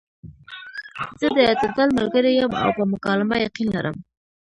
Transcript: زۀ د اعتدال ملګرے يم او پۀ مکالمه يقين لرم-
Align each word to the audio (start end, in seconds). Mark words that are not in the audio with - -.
زۀ 1.19 1.27
د 1.35 1.37
اعتدال 1.49 1.89
ملګرے 1.99 2.31
يم 2.39 2.51
او 2.63 2.69
پۀ 2.75 2.83
مکالمه 2.93 3.35
يقين 3.45 3.67
لرم- 3.75 3.95